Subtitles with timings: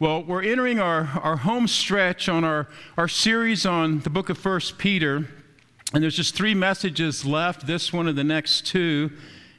[0.00, 4.38] Well, we're entering our, our home stretch on our, our series on the book of
[4.38, 5.28] First Peter.
[5.92, 9.10] And there's just three messages left this one and the next two.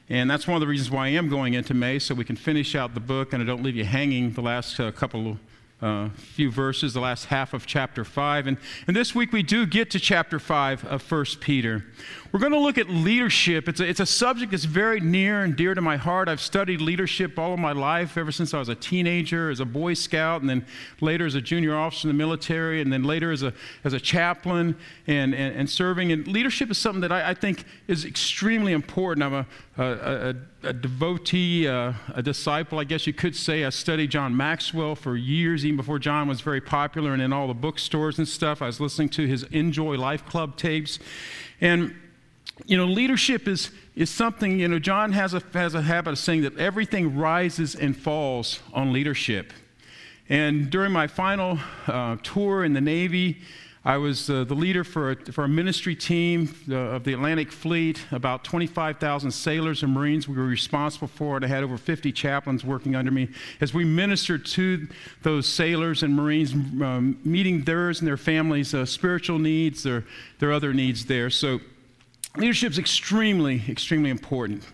[0.08, 2.36] And that's one of the reasons why I am going into May, so we can
[2.36, 5.36] finish out the book and I don't leave you hanging the last uh, couple
[5.82, 8.46] uh, few verses, the last half of chapter 5.
[8.46, 11.84] And, and this week we do get to chapter 5 of First Peter.
[12.32, 13.68] We're going to look at leadership.
[13.68, 16.28] It's a, it's a subject that's very near and dear to my heart.
[16.28, 19.64] I've studied leadership all of my life, ever since I was a teenager, as a
[19.64, 20.64] Boy Scout, and then
[21.00, 23.98] later as a junior officer in the military, and then later as a, as a
[23.98, 24.76] chaplain
[25.08, 26.12] and, and, and serving.
[26.12, 29.24] And leadership is something that I, I think is extremely important.
[29.24, 30.34] I'm a, a, a,
[30.68, 33.64] a devotee, uh, a disciple, I guess you could say.
[33.64, 37.48] I studied John Maxwell for years, even before John was very popular and in all
[37.48, 38.62] the bookstores and stuff.
[38.62, 41.00] I was listening to his INJOY Life Club tapes.
[41.60, 41.96] And
[42.66, 46.18] you know, leadership is, is something, you know, John has a, has a habit of
[46.18, 49.52] saying that everything rises and falls on leadership.
[50.28, 53.42] And during my final uh, tour in the Navy,
[53.84, 57.50] I was uh, the leader for a, for a ministry team uh, of the Atlantic
[57.50, 61.44] Fleet, about 25,000 sailors and Marines we were responsible for it.
[61.44, 63.28] I had over 50 chaplains working under me
[63.62, 64.86] as we ministered to
[65.22, 70.04] those sailors and Marines, um, meeting theirs and their families' uh, spiritual needs, their,
[70.40, 71.30] their other needs there.
[71.30, 71.60] So
[72.36, 74.64] Leadership is extremely, extremely important.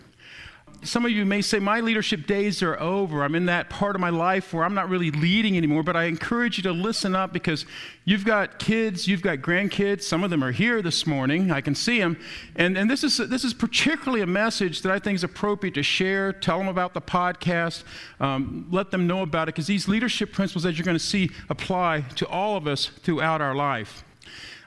[0.82, 3.24] Some of you may say, My leadership days are over.
[3.24, 5.82] I'm in that part of my life where I'm not really leading anymore.
[5.82, 7.64] But I encourage you to listen up because
[8.04, 10.02] you've got kids, you've got grandkids.
[10.02, 11.50] Some of them are here this morning.
[11.50, 12.18] I can see them.
[12.56, 15.82] And, and this, is, this is particularly a message that I think is appropriate to
[15.82, 16.32] share.
[16.32, 17.82] Tell them about the podcast,
[18.20, 21.30] um, let them know about it because these leadership principles that you're going to see
[21.48, 24.04] apply to all of us throughout our life.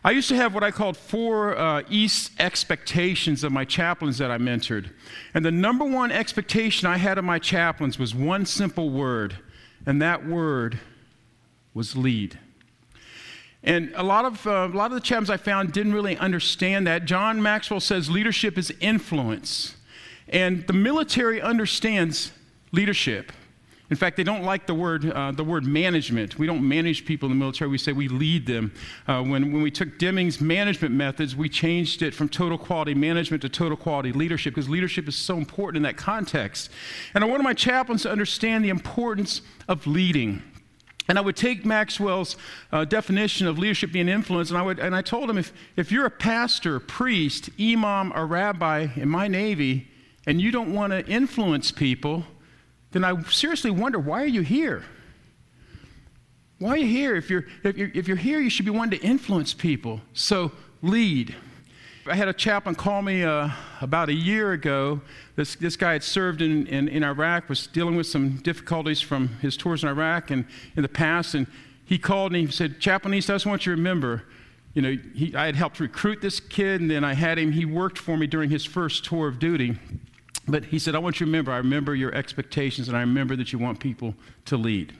[0.03, 4.31] I used to have what I called four uh, East expectations of my chaplains that
[4.31, 4.91] I mentored.
[5.33, 9.37] And the number one expectation I had of my chaplains was one simple word,
[9.85, 10.79] and that word
[11.73, 12.39] was lead.
[13.61, 16.87] And a lot of, uh, a lot of the chaplains I found didn't really understand
[16.87, 17.03] that.
[17.03, 19.75] John Maxwell says leadership is influence.
[20.29, 22.31] And the military understands
[22.71, 23.33] leadership.
[23.89, 26.37] In fact, they don't like the word, uh, the word management.
[26.37, 28.71] We don't manage people in the military, we say we lead them.
[29.07, 33.41] Uh, when, when we took Deming's management methods, we changed it from total quality management
[33.41, 36.69] to total quality leadership because leadership is so important in that context.
[37.15, 40.43] And I wanted my chaplains to understand the importance of leading.
[41.07, 42.37] And I would take Maxwell's
[42.71, 45.91] uh, definition of leadership being influence, and I, would, and I told him if, if
[45.91, 49.87] you're a pastor, priest, imam, or rabbi in my Navy,
[50.27, 52.25] and you don't want to influence people,
[52.91, 54.83] then I seriously wonder why are you here?
[56.59, 57.15] Why are you here?
[57.15, 60.01] If you're, if you're, if you're here, you should be wanting to influence people.
[60.13, 60.51] So
[60.81, 61.35] lead.
[62.05, 63.49] I had a chaplain call me uh,
[63.81, 64.99] about a year ago.
[65.35, 69.29] This, this guy had served in, in, in, Iraq, was dealing with some difficulties from
[69.41, 70.45] his tours in Iraq and
[70.75, 71.35] in the past.
[71.35, 71.45] And
[71.85, 74.23] he called and he said, Chaplain East, I just want you to remember,
[74.73, 77.65] you know, he, I had helped recruit this kid, and then I had him, he
[77.65, 79.77] worked for me during his first tour of duty.
[80.49, 83.35] But he said, I want you to remember, I remember your expectations, and I remember
[83.35, 84.15] that you want people
[84.45, 84.93] to lead.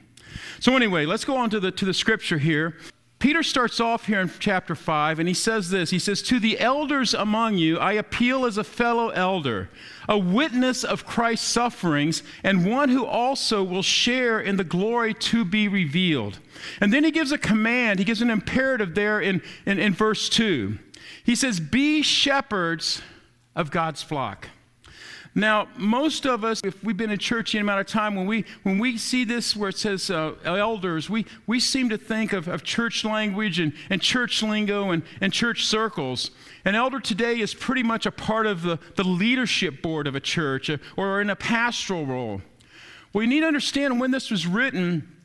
[0.60, 2.76] So, anyway, let's go on to the, to the scripture here.
[3.20, 6.58] Peter starts off here in chapter 5, and he says this He says, To the
[6.60, 9.70] elders among you, I appeal as a fellow elder,
[10.08, 15.44] a witness of Christ's sufferings, and one who also will share in the glory to
[15.44, 16.40] be revealed.
[16.80, 20.30] And then he gives a command, he gives an imperative there in, in, in verse
[20.30, 20.78] 2.
[21.26, 23.02] He says, Be shepherds
[23.54, 24.48] of God's flock.
[25.40, 28.44] Now, most of us, if we've been in church any amount of time, when we,
[28.64, 32.50] when we see this where it says uh, elders, we, we seem to think of,
[32.50, 36.32] of church language and, and church lingo and, and church circles.
[36.66, 40.20] An elder today is pretty much a part of the, the leadership board of a
[40.20, 42.42] church uh, or in a pastoral role.
[43.14, 45.16] You need to understand when this was written,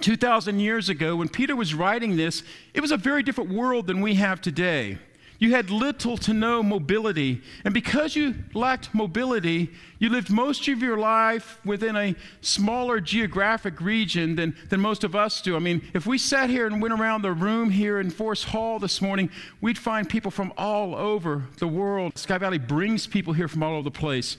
[0.00, 2.42] 2,000 years ago, when Peter was writing this,
[2.74, 4.98] it was a very different world than we have today.
[5.38, 7.42] You had little to no mobility.
[7.64, 13.80] And because you lacked mobility, you lived most of your life within a smaller geographic
[13.80, 15.56] region than, than most of us do.
[15.56, 18.78] I mean, if we sat here and went around the room here in Forest Hall
[18.78, 19.30] this morning,
[19.60, 22.16] we'd find people from all over the world.
[22.16, 24.38] Sky Valley brings people here from all over the place.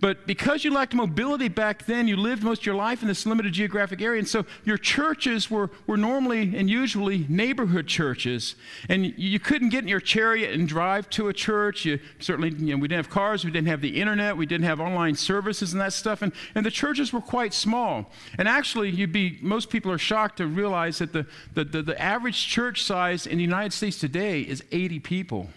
[0.00, 3.24] But because you lacked mobility back then, you lived most of your life in this
[3.26, 4.18] limited geographic area.
[4.18, 8.56] And so your churches were, were normally and usually neighborhood churches.
[8.88, 11.84] And you couldn't get in your chariot and drive to a church.
[11.84, 14.66] You certainly, you know, we didn't have cars, we didn't have the internet, we didn't
[14.66, 16.22] have online services and that stuff.
[16.22, 18.10] And, and the churches were quite small.
[18.36, 22.02] And actually, you'd be, most people are shocked to realize that the, the, the, the
[22.02, 25.48] average church size in the United States today is 80 people.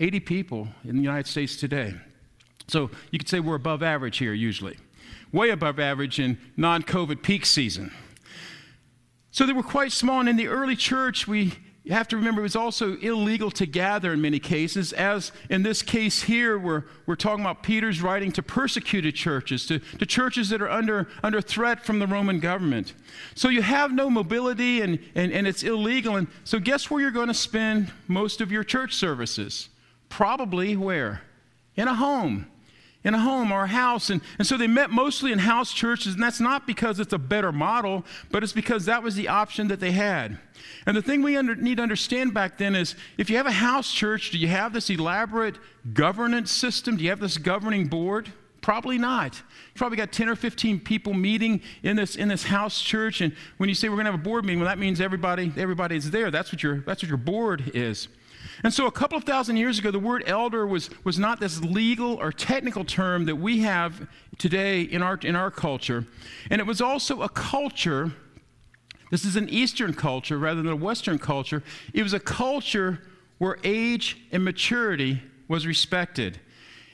[0.00, 1.94] 80 people in the United States today.
[2.70, 4.78] So you could say we're above average here usually,
[5.32, 7.92] way above average in non COVID peak season.
[9.32, 11.54] So they were quite small, and in the early church, we
[11.88, 15.82] have to remember it was also illegal to gather in many cases, as in this
[15.82, 20.60] case here, we're, we're talking about Peter's writing to persecuted churches, to, to churches that
[20.60, 22.92] are under, under threat from the Roman government.
[23.34, 26.16] So you have no mobility and, and, and it's illegal.
[26.16, 29.70] And so, guess where you're going to spend most of your church services?
[30.08, 31.22] Probably where?
[31.76, 32.46] In a home
[33.02, 34.10] in a home or a house.
[34.10, 37.18] And, and so they met mostly in house churches, and that's not because it's a
[37.18, 40.38] better model, but it's because that was the option that they had.
[40.86, 43.52] And the thing we under, need to understand back then is if you have a
[43.52, 45.56] house church, do you have this elaborate
[45.94, 46.96] governance system?
[46.96, 48.30] Do you have this governing board?
[48.60, 49.36] Probably not.
[49.36, 53.22] You probably got 10 or 15 people meeting in this, in this house church.
[53.22, 55.50] And when you say we're going to have a board meeting, well, that means everybody,
[55.56, 56.30] everybody's there.
[56.30, 58.08] That's what, your, that's what your board is.
[58.62, 61.60] And so, a couple of thousand years ago, the word elder was, was not this
[61.62, 64.08] legal or technical term that we have
[64.38, 66.06] today in our, in our culture.
[66.50, 68.12] And it was also a culture,
[69.10, 71.62] this is an Eastern culture rather than a Western culture.
[71.94, 73.00] It was a culture
[73.38, 76.38] where age and maturity was respected.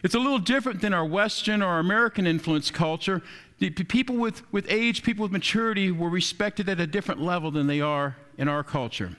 [0.02, 3.22] It's a little different than our Western or American influence culture.
[3.58, 7.66] The people with, with age, people with maturity were respected at a different level than
[7.66, 9.16] they are in our culture.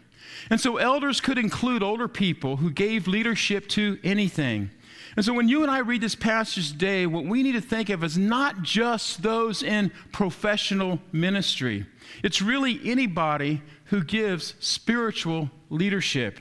[0.50, 4.71] And so elders could include older people who gave leadership to anything.
[5.15, 7.89] And so when you and I read this passage today, what we need to think
[7.89, 11.88] of is not just those in professional ministry,
[12.24, 16.39] it's really anybody who gives spiritual leadership.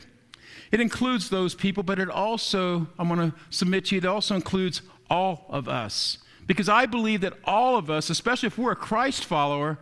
[0.70, 4.34] It includes those people, but it also, I'm going to submit to you, it also
[4.34, 6.18] includes all of us.
[6.46, 9.78] Because I believe that all of us, especially if we're a Christ follower,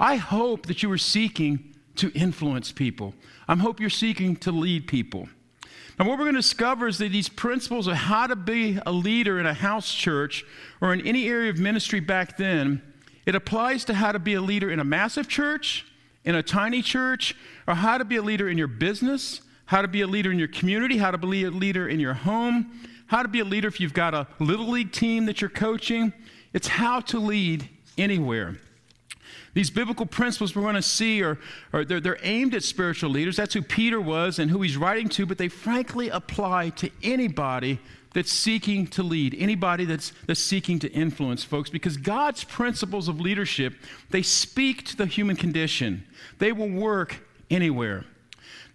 [0.00, 3.14] I hope that you are seeking to influence people.
[3.48, 5.28] I hope you're seeking to lead people.
[5.98, 8.92] Now, what we're going to discover is that these principles of how to be a
[8.92, 10.44] leader in a house church
[10.80, 12.82] or in any area of ministry back then,
[13.26, 15.86] it applies to how to be a leader in a massive church,
[16.24, 17.36] in a tiny church,
[17.66, 20.38] or how to be a leader in your business, how to be a leader in
[20.38, 22.72] your community, how to be a leader in your home,
[23.06, 26.12] how to be a leader if you've got a little league team that you're coaching.
[26.54, 27.68] It's how to lead
[27.98, 28.56] anywhere.
[29.54, 31.38] These biblical principles we're going to see are,
[31.72, 33.36] are they're, they're aimed at spiritual leaders.
[33.36, 37.78] That's who Peter was and who he's writing to, but they frankly apply to anybody
[38.14, 43.20] that's seeking to lead, anybody that's, that's seeking to influence folks, because God's principles of
[43.20, 43.74] leadership,
[44.10, 46.04] they speak to the human condition.
[46.38, 48.04] They will work anywhere.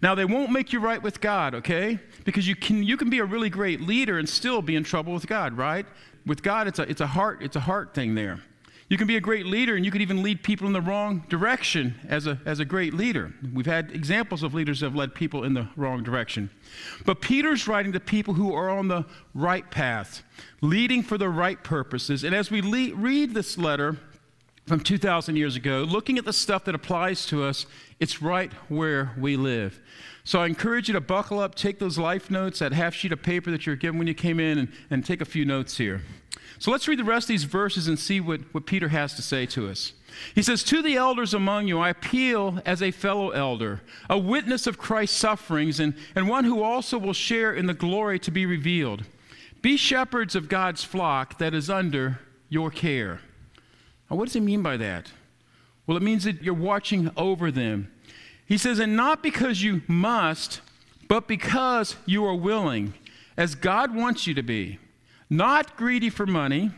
[0.00, 1.98] Now, they won't make you right with God, okay?
[2.24, 5.12] Because you can, you can be a really great leader and still be in trouble
[5.12, 5.86] with God, right?
[6.24, 8.40] With God, it's a, it's a, heart, it's a heart thing there.
[8.88, 11.24] You can be a great leader and you can even lead people in the wrong
[11.28, 13.34] direction as a, as a great leader.
[13.52, 16.48] We've had examples of leaders that have led people in the wrong direction.
[17.04, 19.04] But Peter's writing to people who are on the
[19.34, 20.22] right path,
[20.62, 22.24] leading for the right purposes.
[22.24, 23.98] And as we le- read this letter
[24.66, 27.66] from 2,000 years ago, looking at the stuff that applies to us,
[28.00, 29.80] it's right where we live.
[30.24, 33.22] So I encourage you to buckle up, take those life notes, that half sheet of
[33.22, 36.02] paper that you're given when you came in, and, and take a few notes here.
[36.58, 39.22] So let's read the rest of these verses and see what, what Peter has to
[39.22, 39.92] say to us.
[40.34, 44.66] He says, To the elders among you, I appeal as a fellow elder, a witness
[44.66, 48.44] of Christ's sufferings, and, and one who also will share in the glory to be
[48.44, 49.04] revealed.
[49.62, 53.20] Be shepherds of God's flock that is under your care.
[54.10, 55.12] Now, what does he mean by that?
[55.86, 57.92] Well, it means that you're watching over them.
[58.46, 60.60] He says, And not because you must,
[61.06, 62.94] but because you are willing,
[63.36, 64.78] as God wants you to be
[65.30, 66.70] not greedy for money,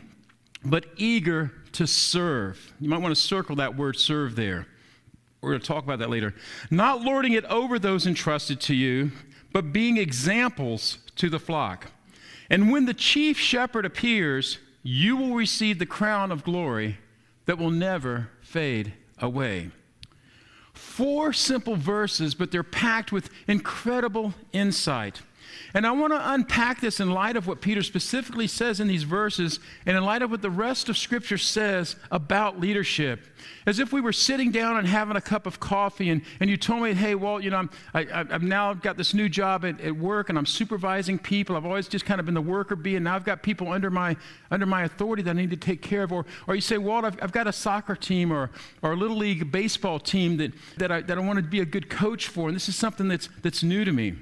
[0.63, 2.73] but eager to serve.
[2.79, 4.67] You might want to circle that word serve there.
[5.41, 6.35] We're going to talk about that later.
[6.69, 9.11] Not lording it over those entrusted to you,
[9.51, 11.91] but being examples to the flock.
[12.49, 16.97] And when the chief shepherd appears, you will receive the crown of glory
[17.45, 19.71] that will never fade away.
[20.73, 25.21] Four simple verses, but they're packed with incredible insight.
[25.73, 29.03] And I want to unpack this in light of what Peter specifically says in these
[29.03, 33.21] verses and in light of what the rest of Scripture says about leadership.
[33.65, 36.57] As if we were sitting down and having a cup of coffee, and, and you
[36.57, 39.79] told me, hey, Walt, you know, I'm, I, have now got this new job at,
[39.81, 41.55] at work and I'm supervising people.
[41.55, 43.89] I've always just kind of been the worker bee, and now I've got people under
[43.89, 44.15] my,
[44.49, 46.11] under my authority that I need to take care of.
[46.11, 49.17] Or, or you say, Walt, I've, I've got a soccer team or, or a little
[49.17, 52.47] league baseball team that, that, I, that I want to be a good coach for,
[52.47, 54.15] and this is something that's, that's new to me.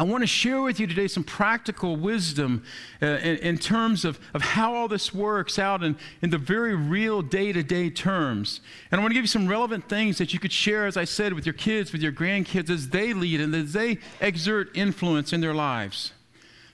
[0.00, 2.64] I want to share with you today some practical wisdom
[3.02, 6.74] uh, in, in, terms of, of how all this works out in, in the very
[6.74, 8.62] real day to day terms.
[8.90, 11.04] And I want to give you some relevant things that you could share, as I
[11.04, 15.34] said, with your kids, with your grandkids, as they lead and as they exert influence
[15.34, 16.14] in their lives.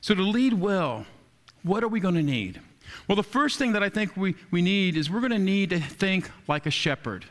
[0.01, 1.05] So, to lead well,
[1.65, 2.61] what are we going to need?
[3.09, 5.71] Well, the first thing that I think we, we need is we're going to need
[5.71, 7.25] to think like a shepherd.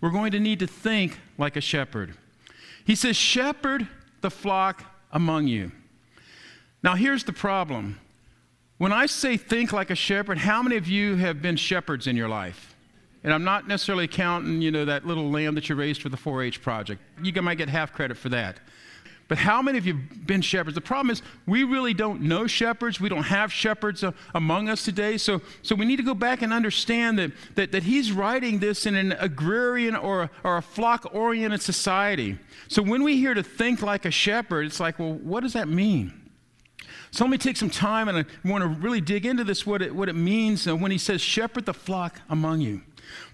[0.00, 2.14] We're going to need to think like a shepherd.
[2.84, 3.86] He says, Shepherd
[4.22, 5.72] the flock among you.
[6.82, 7.98] Now, here's the problem.
[8.78, 12.16] When I say think like a shepherd, how many of you have been shepherds in
[12.16, 12.74] your life?
[13.22, 16.16] And I'm not necessarily counting, you know, that little lamb that you raised for the
[16.16, 17.02] 4-H project.
[17.22, 18.58] You might get half credit for that.
[19.30, 20.74] But how many of you have been shepherds?
[20.74, 23.00] The problem is we really don't know shepherds.
[23.00, 25.18] We don't have shepherds uh, among us today.
[25.18, 28.86] So, so we need to go back and understand that, that, that he's writing this
[28.86, 32.40] in an agrarian or, or a flock-oriented society.
[32.66, 35.68] So when we hear to think like a shepherd, it's like, well, what does that
[35.68, 36.12] mean?
[37.12, 39.80] So let me take some time and I want to really dig into this, what
[39.80, 42.82] it, what it means uh, when he says, shepherd the flock among you.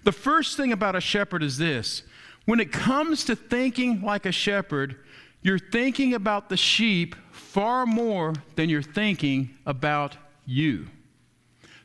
[0.03, 2.03] The first thing about a shepherd is this
[2.45, 4.95] when it comes to thinking like a shepherd,
[5.47, 10.87] you're thinking about the sheep far more than you're thinking about you.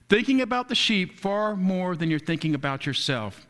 [0.09, 3.47] Thinking about the sheep far more than you're thinking about yourself.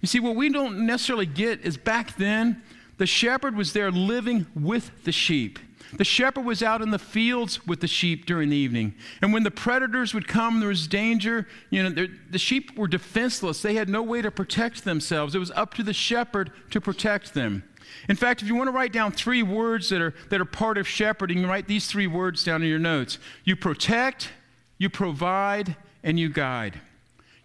[0.00, 2.62] You see, what we don't necessarily get is back then,
[2.98, 5.58] the shepherd was there living with the sheep.
[5.96, 8.94] The shepherd was out in the fields with the sheep during the evening.
[9.22, 11.48] And when the predators would come, there was danger.
[11.70, 13.62] You know, the sheep were defenseless.
[13.62, 15.34] They had no way to protect themselves.
[15.34, 17.64] It was up to the shepherd to protect them.
[18.08, 20.78] In fact, if you want to write down three words that are, that are part
[20.78, 24.30] of shepherding, write these three words down in your notes you protect,
[24.78, 26.80] you provide, and you guide.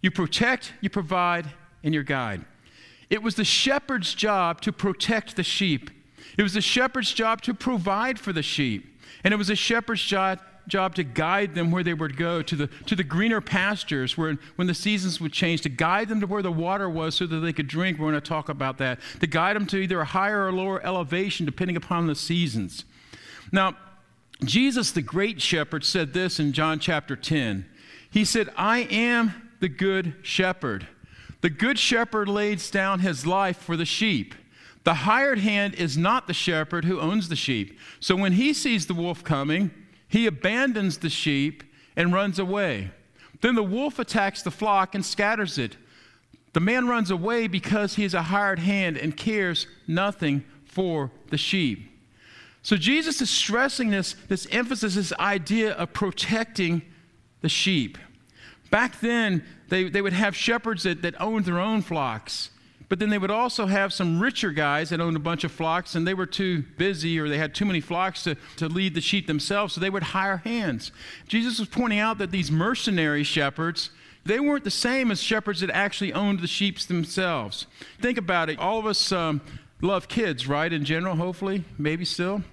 [0.01, 1.47] You protect, you provide,
[1.83, 2.45] and you guide.
[3.09, 5.89] It was the shepherd's job to protect the sheep.
[6.37, 9.01] It was the shepherd's job to provide for the sheep.
[9.23, 12.55] And it was the shepherd's job, job to guide them where they would go, to
[12.55, 16.27] the, to the greener pastures where, when the seasons would change, to guide them to
[16.27, 17.97] where the water was so that they could drink.
[17.97, 18.99] We're going to talk about that.
[19.19, 22.85] To guide them to either a higher or lower elevation depending upon the seasons.
[23.51, 23.75] Now,
[24.43, 27.65] Jesus, the great shepherd, said this in John chapter 10.
[28.09, 30.87] He said, I am the good shepherd.
[31.41, 34.35] The good shepherd lays down his life for the sheep.
[34.83, 37.77] The hired hand is not the shepherd who owns the sheep.
[37.99, 39.71] So when he sees the wolf coming,
[40.09, 41.63] he abandons the sheep
[41.95, 42.91] and runs away.
[43.41, 45.77] Then the wolf attacks the flock and scatters it.
[46.53, 51.37] The man runs away because he is a hired hand and cares nothing for the
[51.37, 51.85] sheep.
[52.63, 56.81] So Jesus is stressing this, this emphasis, this idea of protecting
[57.41, 57.97] the sheep.
[58.69, 62.49] Back then, they, they would have shepherds that, that owned their own flocks.
[62.89, 65.93] But then they would also have some richer guys that owned a bunch of flocks,
[65.93, 69.01] and they were too busy or they had too many flocks to, to lead the
[69.01, 70.91] sheep themselves, so they would hire hands.
[71.27, 73.91] Jesus was pointing out that these mercenary shepherds,
[74.25, 77.67] they weren't the same as shepherds that actually owned the sheep themselves.
[78.01, 78.57] Think about it.
[78.57, 79.41] All of us um,
[79.81, 80.73] love kids, right?
[80.73, 82.43] In general, hopefully, maybe still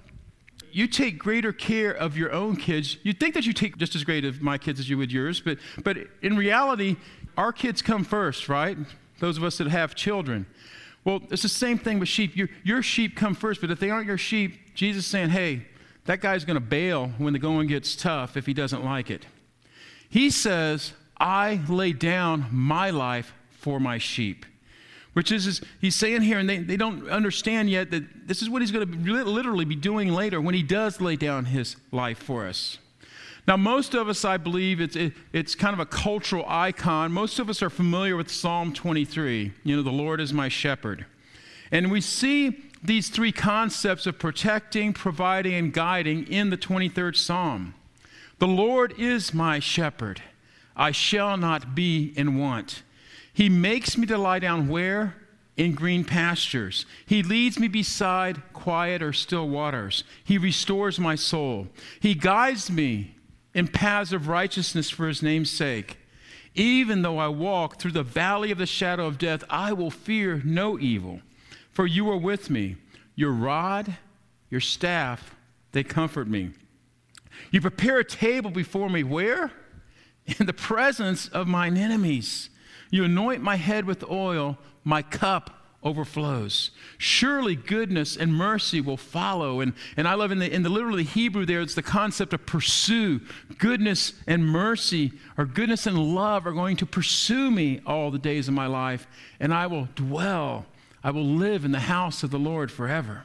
[0.76, 2.98] you take greater care of your own kids.
[3.02, 5.40] You think that you take just as great of my kids as you would yours,
[5.40, 6.96] but, but in reality,
[7.38, 8.76] our kids come first, right?
[9.18, 10.46] Those of us that have children.
[11.04, 12.36] Well, it's the same thing with sheep.
[12.36, 15.66] Your, your sheep come first, but if they aren't your sheep, Jesus is saying, hey,
[16.06, 19.26] that guy's going to bail when the going gets tough if he doesn't like it.
[20.08, 24.44] He says, I lay down my life for my sheep.
[25.12, 28.50] Which is, is he's saying here, and they, they don't understand yet that this is
[28.50, 32.18] what he's going to literally be doing later when he does lay down his life
[32.18, 32.78] for us.
[33.46, 37.12] Now, most of us, I believe, it's, it, it's kind of a cultural icon.
[37.12, 39.52] Most of us are familiar with Psalm 23.
[39.62, 41.06] You know, the Lord is my shepherd.
[41.70, 47.74] And we see these three concepts of protecting, providing, and guiding in the 23rd Psalm.
[48.38, 50.22] The Lord is my shepherd.
[50.76, 52.82] I shall not be in want.
[53.32, 55.14] He makes me to lie down where?
[55.56, 56.84] In green pastures.
[57.06, 60.04] He leads me beside quiet or still waters.
[60.22, 61.68] He restores my soul.
[62.00, 63.15] He guides me
[63.56, 65.96] in paths of righteousness for his name's sake.
[66.54, 70.42] Even though I walk through the valley of the shadow of death, I will fear
[70.44, 71.22] no evil,
[71.72, 72.76] for you are with me.
[73.14, 73.96] Your rod,
[74.50, 75.34] your staff,
[75.72, 76.50] they comfort me.
[77.50, 79.50] You prepare a table before me where?
[80.38, 82.50] In the presence of mine enemies.
[82.90, 85.55] You anoint my head with oil, my cup
[85.86, 86.72] overflows.
[86.98, 89.60] Surely goodness and mercy will follow.
[89.60, 92.44] And, and I love in the, in the literally Hebrew there, it's the concept of
[92.44, 93.20] pursue.
[93.58, 98.48] Goodness and mercy, or goodness and love, are going to pursue me all the days
[98.48, 99.06] of my life,
[99.38, 100.66] and I will dwell,
[101.04, 103.22] I will live in the house of the Lord forever.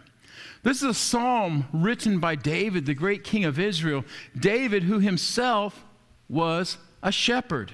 [0.63, 4.05] This is a psalm written by David, the great king of Israel.
[4.39, 5.83] David, who himself
[6.29, 7.73] was a shepherd.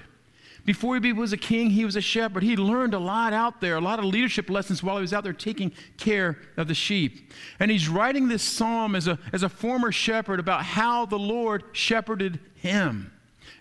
[0.68, 2.42] Before he was a king, he was a shepherd.
[2.42, 5.24] He learned a lot out there, a lot of leadership lessons while he was out
[5.24, 7.32] there taking care of the sheep.
[7.58, 11.64] And he's writing this psalm as a, as a former shepherd about how the Lord
[11.72, 13.10] shepherded him.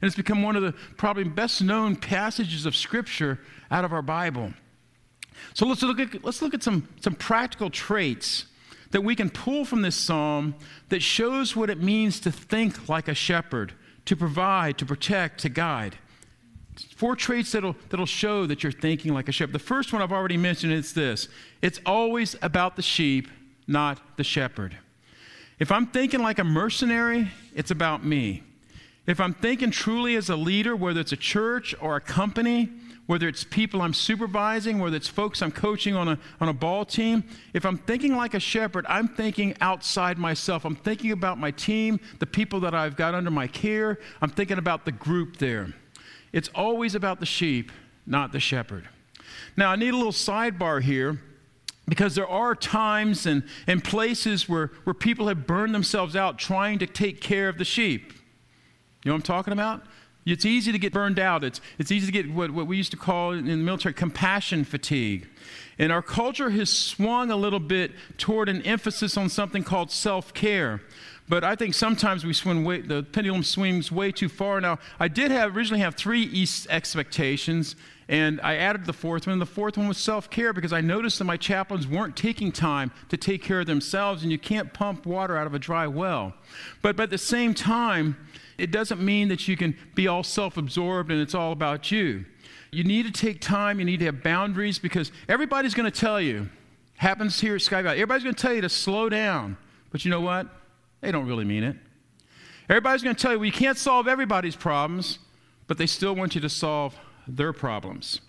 [0.02, 3.40] And it's become one of the probably best known passages of Scripture
[3.72, 4.52] out of our Bible.
[5.54, 8.48] So let's look at, let's look at some, some practical traits
[8.92, 10.56] that we can pull from this psalm
[10.90, 13.72] that shows what it means to think like a shepherd,
[14.04, 16.00] to provide, to protect, to guide.
[16.96, 19.54] Four traits that'll, that'll show that you're thinking like a shepherd.
[19.54, 21.30] The first one I've already mentioned is this
[21.62, 23.28] it's always about the sheep,
[23.68, 24.78] not the shepherd.
[25.60, 28.44] If I'm thinking like a mercenary, it's about me.
[29.08, 32.70] If I'm thinking truly as a leader, whether it's a church or a company,
[33.08, 36.84] whether it's people I'm supervising, whether it's folks I'm coaching on a, on a ball
[36.86, 40.66] team, if I'm thinking like a shepherd, I'm thinking outside myself.
[40.66, 43.98] I'm thinking about my team, the people that I've got under my care.
[44.22, 45.74] I'm thinking about the group there.
[46.38, 47.72] It's always about the sheep,
[48.06, 48.88] not the shepherd.
[49.58, 51.20] Now, I need a little sidebar here
[51.90, 56.78] because there are times and, and places where, where people have burned themselves out trying
[56.78, 58.14] to take care of the sheep.
[59.04, 59.82] You know what I'm talking about?
[60.28, 61.44] It's easy to get burned out.
[61.44, 64.64] It's, it's easy to get what, what we used to call in the military compassion
[64.64, 65.28] fatigue.
[65.80, 70.36] And our culture has swung a little bit toward an emphasis on something called self
[70.36, 70.82] care.
[71.30, 74.62] But I think sometimes we swing way, the pendulum swings way too far.
[74.62, 77.76] Now, I did have originally have three East expectations,
[78.08, 79.34] and I added the fourth one.
[79.34, 82.54] And the fourth one was self care because I noticed that my chaplains weren't taking
[82.54, 85.86] time to take care of themselves, and you can't pump water out of a dry
[85.86, 86.34] well.
[86.82, 88.16] But, but at the same time,
[88.58, 92.26] it doesn't mean that you can be all self absorbed and it's all about you.
[92.72, 96.20] You need to take time, you need to have boundaries because everybody's going to tell
[96.20, 96.50] you,
[96.96, 99.58] happens here at Sky Valley, everybody's going to tell you to slow down.
[99.92, 100.48] But you know what?
[101.02, 101.76] They don't really mean it.
[102.70, 105.20] Everybody's going to tell you, well, you can't solve everybody's problems,
[105.68, 106.96] but they still want you to solve
[107.28, 108.20] their problems.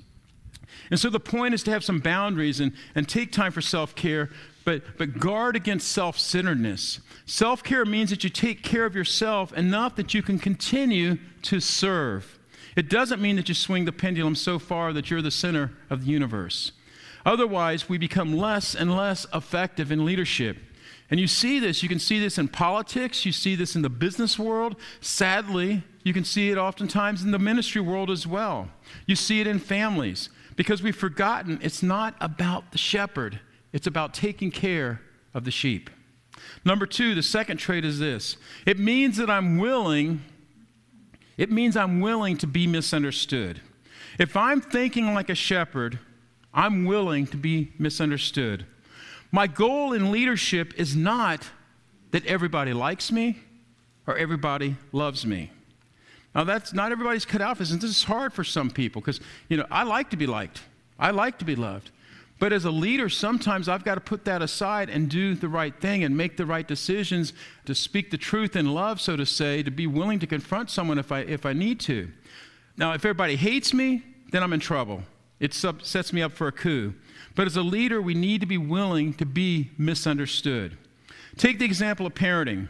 [0.91, 3.95] And so the point is to have some boundaries and, and take time for self
[3.95, 4.31] care,
[4.65, 7.01] but, but guard against self centeredness.
[7.27, 11.61] Self care means that you take care of yourself enough that you can continue to
[11.61, 12.39] serve.
[12.77, 16.05] It doesn't mean that you swing the pendulum so far that you're the center of
[16.05, 16.73] the universe.
[17.27, 20.59] Otherwise, we become less and less effective in leadership.
[21.11, 23.89] And you see this, you can see this in politics, you see this in the
[23.89, 24.77] business world.
[25.01, 28.69] Sadly, you can see it oftentimes in the ministry world as well.
[29.07, 33.41] You see it in families because we've forgotten it's not about the shepherd,
[33.73, 35.01] it's about taking care
[35.33, 35.89] of the sheep.
[36.65, 40.23] Number two, the second trait is this it means that I'm willing,
[41.39, 43.63] it means I'm willing to be misunderstood.
[44.19, 45.99] If I'm thinking like a shepherd,
[46.53, 48.67] I'm willing to be misunderstood.
[49.31, 51.49] My goal in leadership is not
[52.11, 53.39] that everybody likes me
[54.07, 55.51] or everybody loves me.
[56.35, 57.73] Now, that's not everybody's cut out for this.
[57.73, 60.63] And this is hard for some people because, you know, I like to be liked,
[60.99, 61.91] I like to be loved.
[62.39, 65.75] But as a leader, sometimes I've got to put that aside and do the right
[65.81, 67.33] thing and make the right decisions
[67.65, 70.99] to speak the truth in love, so to say, to be willing to confront someone
[70.99, 72.09] if I, if I need to.
[72.77, 75.03] Now, if everybody hates me, then I'm in trouble.
[75.41, 76.95] It sets me up for a coup.
[77.39, 80.77] But as a leader, we need to be willing to be misunderstood.
[81.37, 82.67] Take the example of parenting.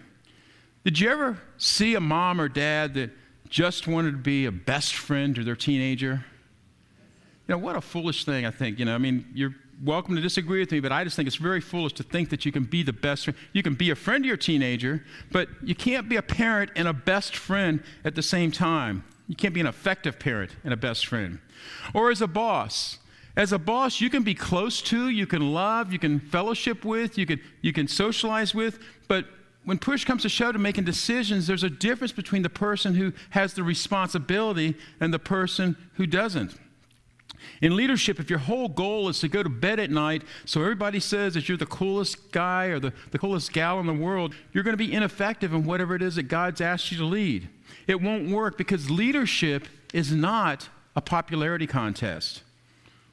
[0.85, 3.11] Did you ever see a mom or dad that
[3.49, 6.23] just wanted to be a best friend to their teenager?
[7.47, 8.79] You know, what a foolish thing, I think.
[8.79, 11.37] You know, I mean, you're welcome to disagree with me, but I just think it's
[11.37, 13.39] very foolish to think that you can be the best friend.
[13.55, 15.03] You can be a friend to your teenager,
[15.33, 19.03] but you can't be a parent and a best friend at the same time.
[19.29, 21.39] You can't be an effective parent and a best friend.
[21.95, 22.99] Or as a boss,
[23.38, 27.16] as a boss, you can be close to, you can love, you can fellowship with,
[27.16, 29.27] you can, you can socialize with, but
[29.64, 33.12] when push comes to shove to making decisions, there's a difference between the person who
[33.31, 36.59] has the responsibility and the person who doesn't.
[37.62, 40.98] In leadership, if your whole goal is to go to bed at night so everybody
[40.98, 44.64] says that you're the coolest guy or the, the coolest gal in the world, you're
[44.64, 47.48] going to be ineffective in whatever it is that God's asked you to lead.
[47.87, 52.42] It won't work because leadership is not a popularity contest.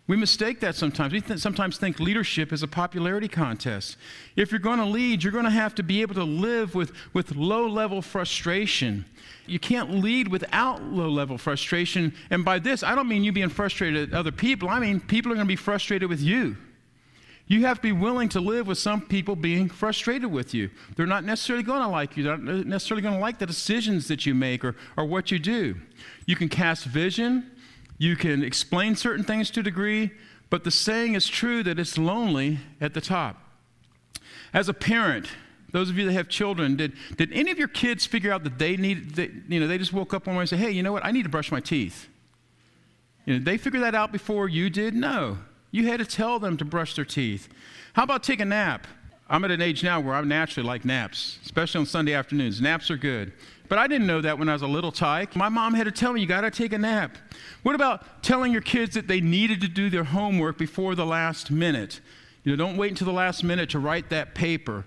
[0.08, 1.14] We mistake that sometimes.
[1.14, 3.98] We th- sometimes think leadership is a popularity contest.
[4.36, 6.92] If you're going to lead, you're going to have to be able to live with,
[7.14, 9.06] with low level frustration.
[9.48, 12.14] You can't lead without low level frustration.
[12.30, 15.32] And by this, I don't mean you being frustrated at other people, I mean people
[15.32, 16.56] are going to be frustrated with you.
[17.48, 20.72] You have to be willing to live with some people being frustrated with you.
[20.96, 24.08] They're not necessarily going to like you, they're not necessarily going to like the decisions
[24.08, 25.76] that you make or, or what you do.
[26.26, 27.52] You can cast vision,
[27.98, 30.12] you can explain certain things to a degree,
[30.50, 33.42] but the saying is true that it's lonely at the top.
[34.54, 35.28] As a parent,
[35.72, 38.58] those of you that have children, did, did any of your kids figure out that
[38.58, 40.84] they need, that, you know, they just woke up one morning and say, hey, you
[40.84, 42.08] know what, I need to brush my teeth?
[43.26, 44.94] You know, they figure that out before you did?
[44.94, 45.38] No.
[45.72, 47.50] You had to tell them to brush their teeth.
[47.94, 48.88] How about take a nap?
[49.28, 52.62] I'm at an age now where I naturally like naps, especially on Sunday afternoons.
[52.62, 53.34] Naps are good.
[53.68, 55.36] But I didn't know that when I was a little tyke.
[55.36, 57.18] My mom had to tell me, you got to take a nap.
[57.64, 61.50] What about telling your kids that they needed to do their homework before the last
[61.50, 62.00] minute?
[62.44, 64.86] You know, don't wait until the last minute to write that paper.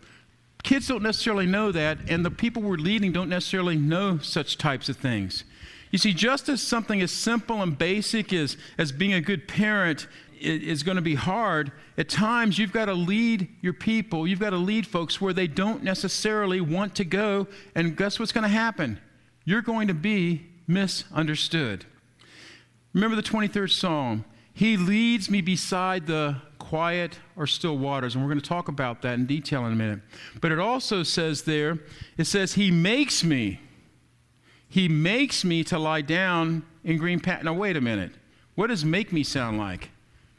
[0.62, 4.88] Kids don't necessarily know that, and the people we're leading don't necessarily know such types
[4.88, 5.44] of things.
[5.90, 10.06] You see, just as something as simple and basic as, as being a good parent
[10.40, 14.50] is going to be hard, at times you've got to lead your people, you've got
[14.50, 18.48] to lead folks where they don't necessarily want to go, and guess what's going to
[18.48, 19.00] happen?
[19.44, 21.86] You're going to be misunderstood.
[22.92, 24.24] Remember the 23rd Psalm.
[24.52, 29.02] He leads me beside the quiet or still waters, and we're going to talk about
[29.02, 30.00] that in detail in a minute.
[30.40, 31.78] But it also says there,
[32.16, 33.60] it says, He makes me.
[34.68, 37.44] He makes me to lie down in green pat.
[37.44, 38.12] Now, wait a minute.
[38.54, 39.90] What does make me sound like?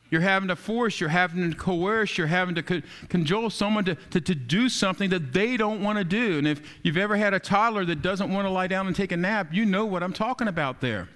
[0.09, 3.95] You're having to force, you're having to coerce, you're having to co- cajole someone to,
[3.95, 6.39] to, to do something that they don't want to do.
[6.39, 9.11] And if you've ever had a toddler that doesn't want to lie down and take
[9.11, 11.09] a nap, you know what I'm talking about there.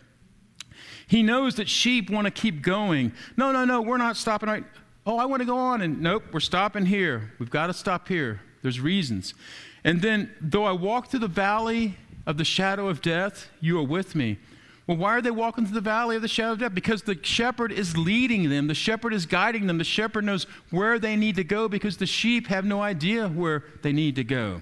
[1.08, 3.14] He knows that sheep want to keep going.
[3.36, 4.64] No, no, no, we're not stopping right.
[5.06, 5.82] Oh, I want to go on.
[5.82, 7.34] And nope, we're stopping here.
[7.40, 8.42] We've got to stop here.
[8.62, 9.34] There's reasons.
[9.84, 13.84] And then, though I walk through the valley of the shadow of death, you are
[13.84, 14.38] with me.
[14.86, 16.76] Well, why are they walking through the valley of the shadow of death?
[16.76, 21.00] Because the shepherd is leading them, the shepherd is guiding them, the shepherd knows where
[21.00, 24.62] they need to go because the sheep have no idea where they need to go.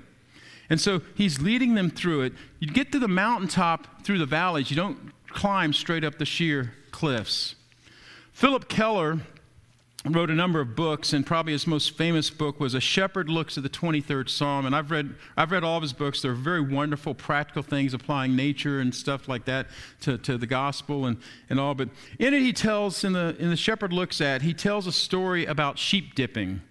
[0.70, 2.34] And so he's leading them through it.
[2.60, 6.74] You get to the mountaintop through the valleys, you don't climb straight up the sheer
[6.92, 7.56] cliffs.
[8.32, 9.22] Philip Keller
[10.06, 13.58] wrote a number of books, and probably his most famous book was A Shepherd Looks
[13.58, 14.66] at the 23rd Psalm.
[14.66, 16.22] And I've read, I've read all of his books.
[16.22, 19.68] They're very wonderful, practical things, applying nature and stuff like that
[20.02, 21.18] to, to the gospel and,
[21.50, 21.76] and all.
[21.76, 24.92] But in it, he tells, in the, in the Shepherd Looks at, he tells a
[24.92, 26.62] story about sheep dipping.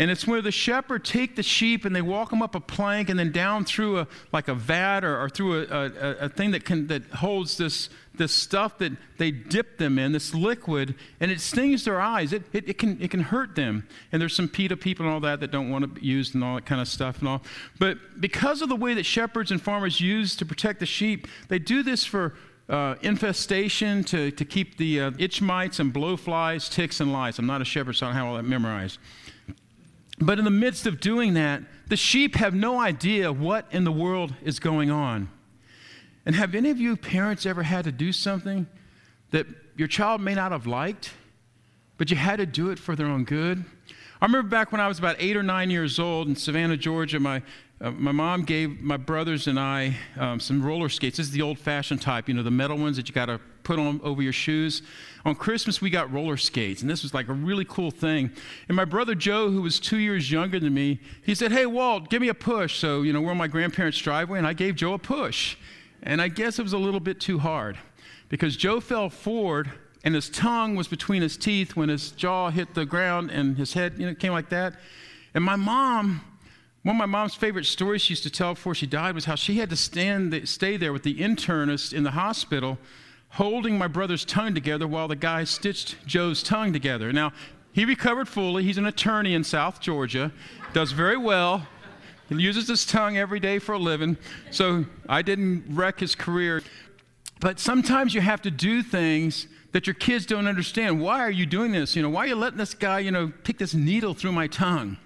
[0.00, 3.10] And it's where the shepherd take the sheep and they walk them up a plank
[3.10, 6.52] and then down through a like a vat or, or through a, a, a, thing
[6.52, 11.30] that can that holds this this stuff that they dip them in, this liquid, and
[11.30, 12.32] it stings their eyes.
[12.32, 13.86] It, it, it can it can hurt them.
[14.10, 16.42] And there's some PETA people and all that that don't want to be used and
[16.42, 17.42] all that kind of stuff and all.
[17.78, 21.58] But because of the way that shepherds and farmers use to protect the sheep, they
[21.58, 22.36] do this for
[22.70, 27.38] uh, infestation to, to keep the uh, itch mites and blowflies, ticks, and lice.
[27.38, 28.98] I'm not a shepherd, so I don't have all that memorized.
[30.20, 33.92] But in the midst of doing that, the sheep have no idea what in the
[33.92, 35.30] world is going on.
[36.26, 38.66] And have any of you parents ever had to do something
[39.30, 41.12] that your child may not have liked,
[41.96, 43.64] but you had to do it for their own good?
[44.20, 47.18] I remember back when I was about eight or nine years old in Savannah, Georgia,
[47.18, 47.42] my,
[47.80, 51.16] uh, my mom gave my brothers and I um, some roller skates.
[51.16, 53.40] This is the old fashioned type, you know, the metal ones that you got to
[53.62, 54.82] put on over your shoes.
[55.24, 58.30] On Christmas, we got roller skates, and this was like a really cool thing.
[58.68, 62.08] And my brother Joe, who was two years younger than me, he said, Hey, Walt,
[62.08, 62.78] give me a push.
[62.78, 65.56] So, you know, we're on my grandparents' driveway, and I gave Joe a push.
[66.02, 67.78] And I guess it was a little bit too hard
[68.30, 69.70] because Joe fell forward,
[70.02, 73.74] and his tongue was between his teeth when his jaw hit the ground and his
[73.74, 74.74] head, you know, came like that.
[75.34, 76.22] And my mom,
[76.82, 79.34] one of my mom's favorite stories she used to tell before she died was how
[79.34, 82.78] she had to stand, stay there with the internist in the hospital
[83.30, 87.12] holding my brother's tongue together while the guy stitched Joe's tongue together.
[87.12, 87.32] Now,
[87.72, 88.64] he recovered fully.
[88.64, 90.32] He's an attorney in South Georgia,
[90.72, 91.66] does very well.
[92.28, 94.16] He uses his tongue every day for a living.
[94.50, 96.62] So I didn't wreck his career.
[97.40, 101.00] But sometimes you have to do things that your kids don't understand.
[101.00, 101.94] Why are you doing this?
[101.94, 104.48] You know, why are you letting this guy, you know, pick this needle through my
[104.48, 104.96] tongue?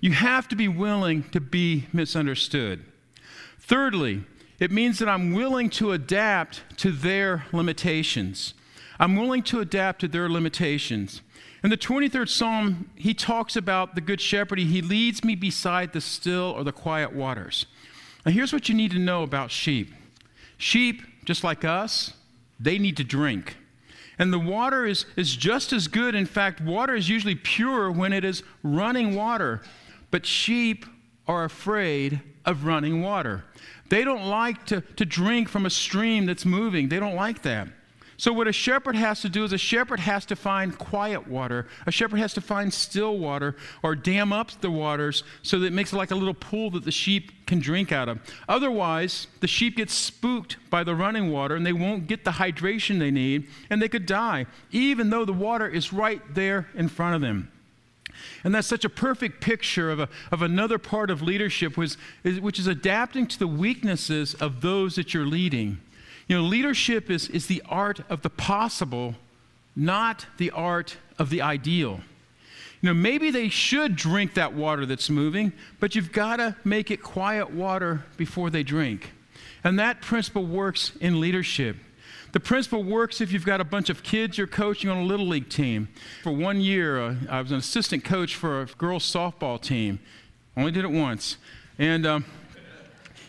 [0.00, 2.84] You have to be willing to be misunderstood.
[3.60, 4.24] Thirdly,
[4.62, 8.54] it means that I'm willing to adapt to their limitations.
[8.96, 11.20] I'm willing to adapt to their limitations.
[11.64, 14.60] In the 23rd Psalm, he talks about the Good Shepherd.
[14.60, 17.66] He leads me beside the still or the quiet waters.
[18.24, 19.92] Now, here's what you need to know about sheep
[20.58, 22.12] sheep, just like us,
[22.60, 23.56] they need to drink.
[24.16, 26.14] And the water is, is just as good.
[26.14, 29.60] In fact, water is usually pure when it is running water.
[30.12, 30.86] But sheep
[31.26, 33.44] are afraid of running water.
[33.92, 37.68] They don't like to, to drink from a stream that's moving, they don't like that.
[38.16, 41.66] So, what a shepherd has to do is a shepherd has to find quiet water.
[41.86, 45.72] A shepherd has to find still water or dam up the waters so that it
[45.74, 48.18] makes it like a little pool that the sheep can drink out of.
[48.48, 52.98] Otherwise, the sheep get spooked by the running water and they won't get the hydration
[52.98, 57.14] they need and they could die, even though the water is right there in front
[57.14, 57.51] of them.
[58.44, 62.40] And that's such a perfect picture of, a, of another part of leadership, which is,
[62.40, 65.78] which is adapting to the weaknesses of those that you're leading.
[66.28, 69.14] You know, leadership is, is the art of the possible,
[69.76, 72.00] not the art of the ideal.
[72.80, 76.90] You know, maybe they should drink that water that's moving, but you've got to make
[76.90, 79.12] it quiet water before they drink.
[79.62, 81.76] And that principle works in leadership.
[82.32, 85.26] The principle works if you've got a bunch of kids you're coaching on a little
[85.26, 85.88] league team.
[86.22, 90.00] For one year, uh, I was an assistant coach for a girls' softball team.
[90.56, 91.36] Only did it once.
[91.78, 92.24] And um,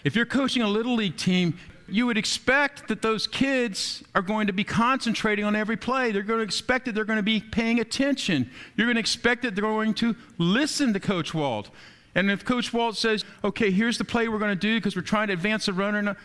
[0.06, 1.58] if you're coaching a little league team,
[1.90, 6.14] you would expect that those kids are going to be concentrating on every play.
[6.14, 8.50] They're going to expect that they're going to be paying attention.
[8.78, 11.70] You're going to expect that they're going to listen to Coach Walt.
[12.16, 15.02] And if Coach Walt says, okay, here's the play we're going to do because we're
[15.02, 16.16] trying to advance the runner,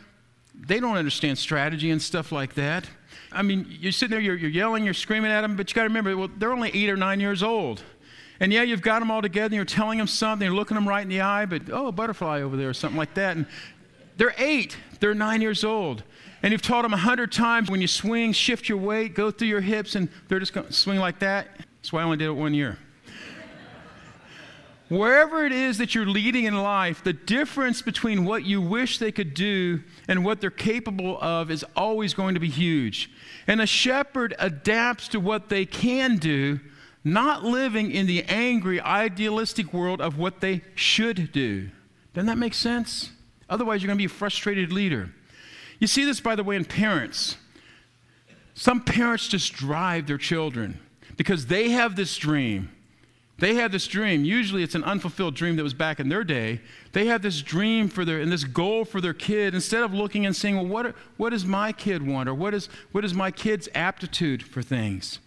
[0.58, 2.88] they don't understand strategy and stuff like that.
[3.30, 5.82] I mean, you're sitting there, you're, you're yelling, you're screaming at them, but you got
[5.82, 7.82] to remember, well, they're only eight or nine years old.
[8.40, 10.88] And yeah, you've got them all together, and you're telling them something, you're looking them
[10.88, 13.36] right in the eye, but oh, a butterfly over there, or something like that.
[13.36, 13.46] And
[14.16, 16.04] they're eight, they're nine years old.
[16.42, 19.48] And you've taught them a hundred times when you swing, shift your weight, go through
[19.48, 21.48] your hips, and they're just going to swing like that.
[21.78, 22.78] That's why I only did it one year.
[24.88, 29.12] Wherever it is that you're leading in life, the difference between what you wish they
[29.12, 33.10] could do and what they're capable of is always going to be huge.
[33.46, 36.60] And a shepherd adapts to what they can do,
[37.04, 41.68] not living in the angry, idealistic world of what they should do.
[42.14, 43.10] Doesn't that make sense?
[43.50, 45.12] Otherwise, you're going to be a frustrated leader.
[45.80, 47.36] You see this, by the way, in parents.
[48.54, 50.80] Some parents just drive their children
[51.18, 52.70] because they have this dream
[53.38, 54.24] they had this dream.
[54.24, 56.60] Usually it's an unfulfilled dream that was back in their day.
[56.92, 59.54] They had this dream for their and this goal for their kid.
[59.54, 62.28] Instead of looking and saying, well, what, what does my kid want?
[62.28, 65.20] Or what is, what is my kid's aptitude for things?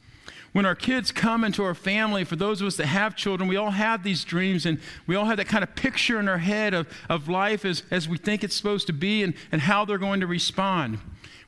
[0.52, 3.56] When our kids come into our family, for those of us that have children, we
[3.56, 6.74] all have these dreams and we all have that kind of picture in our head
[6.74, 9.98] of, of life as, as we think it's supposed to be and, and how they're
[9.98, 11.00] going to respond.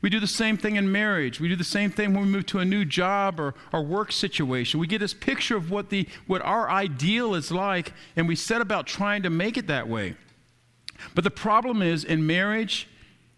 [0.04, 1.40] We do the same thing in marriage.
[1.40, 4.12] We do the same thing when we move to a new job or, or work
[4.12, 4.82] situation.
[4.82, 8.60] We get this picture of what, the, what our ideal is like, and we set
[8.60, 10.16] about trying to make it that way.
[11.16, 12.90] But the problem is in marriage,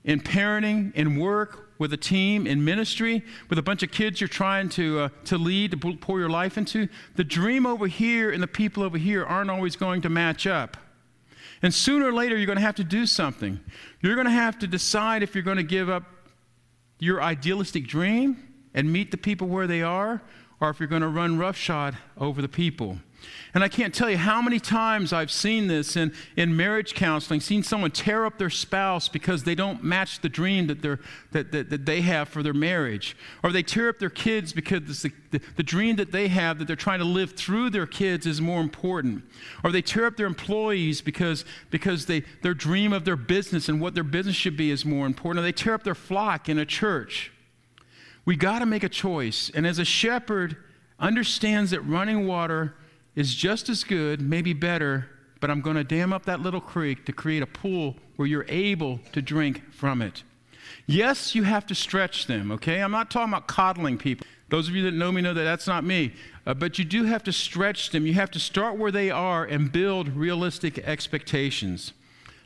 [0.03, 4.27] in parenting, in work, with a team, in ministry, with a bunch of kids you're
[4.29, 8.41] trying to, uh, to lead, to pour your life into, the dream over here and
[8.41, 10.77] the people over here aren't always going to match up.
[11.61, 13.59] And sooner or later, you're going to have to do something.
[14.01, 16.03] You're going to have to decide if you're going to give up
[16.99, 18.37] your idealistic dream
[18.73, 20.21] and meet the people where they are,
[20.59, 22.97] or if you're going to run roughshod over the people.
[23.53, 27.39] And I can't tell you how many times I've seen this in, in marriage counseling,
[27.39, 30.99] seen someone tear up their spouse because they don't match the dream that, they're,
[31.31, 33.15] that, that, that they have for their marriage.
[33.43, 36.67] Or they tear up their kids because the, the, the dream that they have that
[36.67, 39.23] they're trying to live through their kids is more important.
[39.63, 43.79] Or they tear up their employees because, because they, their dream of their business and
[43.79, 45.39] what their business should be is more important.
[45.39, 47.31] Or they tear up their flock in a church.
[48.25, 49.49] We got to make a choice.
[49.53, 50.57] And as a shepherd
[50.99, 52.75] understands that running water
[53.15, 57.05] is just as good, maybe better, but I'm going to dam up that little creek
[57.05, 60.23] to create a pool where you're able to drink from it.
[60.87, 62.81] Yes, you have to stretch them, okay?
[62.81, 64.25] I'm not talking about coddling people.
[64.49, 66.13] Those of you that know me know that that's not me.
[66.45, 68.05] Uh, but you do have to stretch them.
[68.05, 71.93] You have to start where they are and build realistic expectations.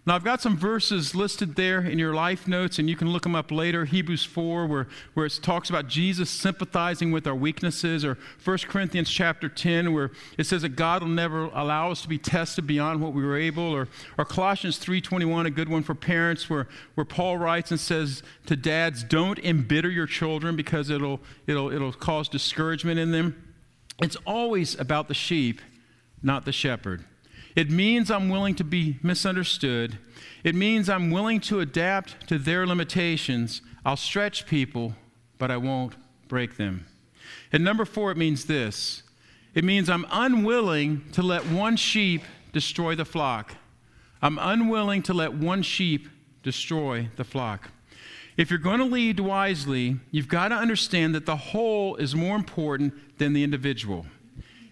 [0.10, 3.22] Now, I've got some verses listed there in your life notes, and you can look
[3.22, 3.86] them up later.
[3.86, 9.08] Hebrews 4, where, where it talks about Jesus sympathizing with our weaknesses, or 1 Corinthians
[9.08, 13.02] chapter 10, where it says that God will never allow us to be tested beyond
[13.02, 17.06] what we were able, or, or Colossians 3.21, a good one for parents, where, where
[17.06, 22.28] Paul writes and says to dads, don't embitter your children because it'll, it'll, it'll cause
[22.28, 23.54] discouragement in them.
[24.02, 25.62] It's always about the sheep,
[26.24, 27.06] not the shepherd.
[27.56, 29.98] It means I'm willing to be misunderstood.
[30.44, 33.62] It means I'm willing to adapt to their limitations.
[33.86, 34.94] I'll stretch people,
[35.38, 35.96] but I won't
[36.28, 36.86] break them.
[37.52, 39.04] And number four, it means this
[39.54, 43.56] it means I'm unwilling to let one sheep destroy the flock.
[44.22, 46.08] I'm unwilling to let one sheep
[46.44, 47.72] destroy the flock.
[48.38, 52.36] If you're going to lead wisely, you've got to understand that the whole is more
[52.36, 54.06] important than the individual.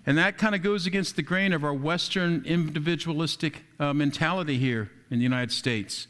[0.08, 4.90] And that kind of goes against the grain of our Western individualistic uh, mentality here
[5.12, 6.08] in the United States.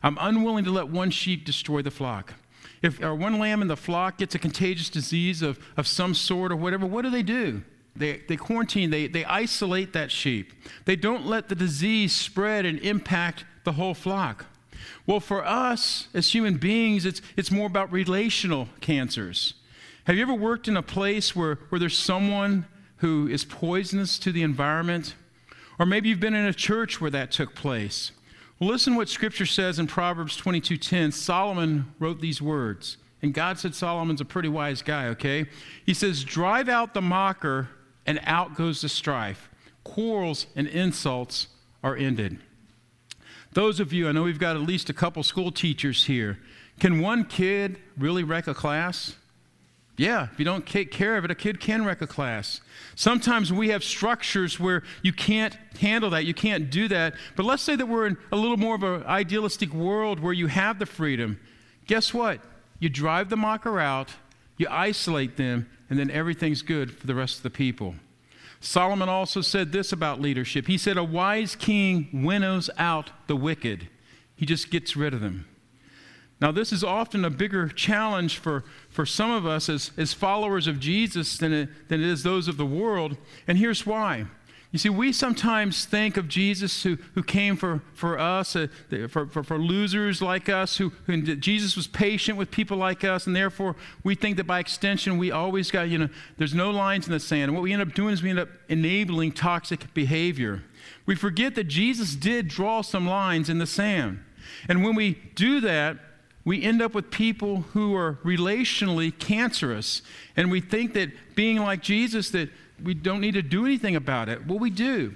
[0.00, 2.34] I'm unwilling to let one sheep destroy the flock.
[2.82, 6.52] If our one lamb in the flock gets a contagious disease of, of some sort
[6.52, 7.62] or whatever, what do they do?
[7.96, 10.52] They, they quarantine, they, they isolate that sheep.
[10.84, 14.46] They don't let the disease spread and impact the whole flock.
[15.04, 19.54] Well, for us as human beings, it's, it's more about relational cancers.
[20.04, 22.66] Have you ever worked in a place where, where there's someone
[23.02, 25.16] who is poisonous to the environment?
[25.78, 28.12] Or maybe you've been in a church where that took place.
[28.58, 31.10] Well, listen what scripture says in Proverbs 22:10.
[31.10, 32.96] Solomon wrote these words.
[33.20, 35.46] And God said Solomon's a pretty wise guy, okay?
[35.84, 37.70] He says, "Drive out the mocker
[38.06, 39.48] and out goes the strife.
[39.82, 41.48] Quarrels and insults
[41.82, 42.38] are ended."
[43.52, 46.38] Those of you, I know we've got at least a couple school teachers here.
[46.78, 49.16] Can one kid really wreck a class?
[50.02, 52.60] Yeah, if you don't take care of it, a kid can wreck a class.
[52.96, 57.14] Sometimes we have structures where you can't handle that, you can't do that.
[57.36, 60.48] But let's say that we're in a little more of an idealistic world where you
[60.48, 61.38] have the freedom.
[61.86, 62.40] Guess what?
[62.80, 64.10] You drive the mocker out,
[64.56, 67.94] you isolate them, and then everything's good for the rest of the people.
[68.58, 70.66] Solomon also said this about leadership.
[70.66, 73.86] He said, A wise king winnows out the wicked,
[74.34, 75.46] he just gets rid of them.
[76.42, 80.66] Now, this is often a bigger challenge for, for some of us as, as followers
[80.66, 83.16] of Jesus than it, than it is those of the world.
[83.46, 84.26] And here's why.
[84.72, 88.66] You see, we sometimes think of Jesus who, who came for, for us, uh,
[89.08, 93.28] for, for, for, losers like us, who, who, Jesus was patient with people like us,
[93.28, 97.06] and therefore we think that by extension we always got, you know, there's no lines
[97.06, 97.50] in the sand.
[97.50, 100.64] And what we end up doing is we end up enabling toxic behavior.
[101.06, 104.24] We forget that Jesus did draw some lines in the sand.
[104.68, 105.98] And when we do that,
[106.44, 110.02] we end up with people who are relationally cancerous
[110.36, 112.48] and we think that being like jesus that
[112.82, 114.46] we don't need to do anything about it.
[114.46, 115.14] Well we do.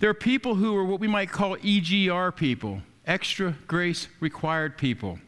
[0.00, 5.18] There are people who are what we might call egr people extra grace required people.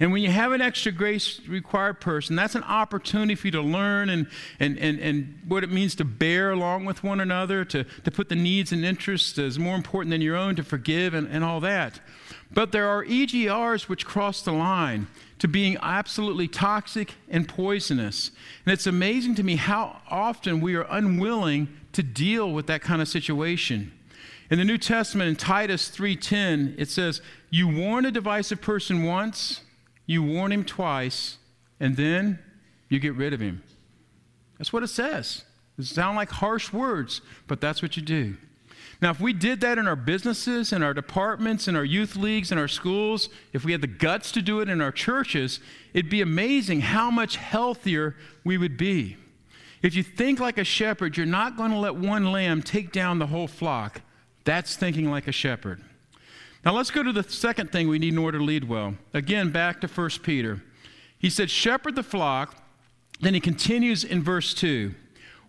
[0.00, 3.60] And when you have an extra grace required person, that's an opportunity for you to
[3.60, 4.26] learn and,
[4.58, 8.30] and, and, and what it means to bear along with one another, to, to put
[8.30, 11.60] the needs and interests as more important than your own, to forgive and, and all
[11.60, 12.00] that.
[12.52, 18.30] But there are EGRs which cross the line to being absolutely toxic and poisonous.
[18.64, 23.02] And it's amazing to me how often we are unwilling to deal with that kind
[23.02, 23.92] of situation.
[24.50, 29.62] In the New Testament in Titus 3:10 it says, "You warn a divisive person once,
[30.06, 31.38] you warn him twice,
[31.80, 32.38] and then
[32.88, 33.62] you get rid of him."
[34.56, 35.44] That's what it says.
[35.78, 38.36] It sound like harsh words, but that's what you do.
[39.02, 42.50] Now, if we did that in our businesses, in our departments, in our youth leagues,
[42.50, 45.60] in our schools, if we had the guts to do it in our churches,
[45.92, 49.16] it'd be amazing how much healthier we would be.
[49.82, 53.18] If you think like a shepherd, you're not going to let one lamb take down
[53.18, 54.00] the whole flock.
[54.44, 55.82] That's thinking like a shepherd.
[56.64, 58.94] Now, let's go to the second thing we need in order to lead well.
[59.12, 60.62] Again, back to 1 Peter.
[61.18, 62.62] He said, Shepherd the flock.
[63.20, 64.94] Then he continues in verse 2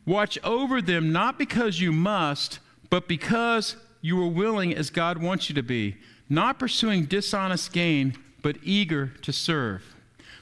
[0.06, 5.50] Watch over them, not because you must but because you are willing as God wants
[5.50, 5.98] you to be,
[6.30, 9.96] not pursuing dishonest gain, but eager to serve.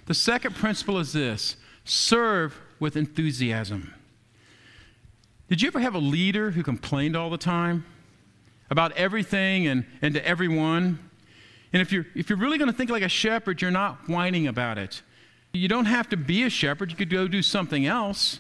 [0.06, 3.94] The second principle is this serve with enthusiasm.
[5.50, 7.86] Did you ever have a leader who complained all the time
[8.70, 11.00] about everything and, and to everyone?
[11.72, 14.48] And if you're, if you're really going to think like a shepherd, you're not whining
[14.48, 15.02] about it.
[15.54, 18.40] You don't have to be a shepherd, you could go do something else.